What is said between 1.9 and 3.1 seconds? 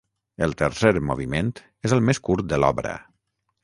és el més curt de l’obra.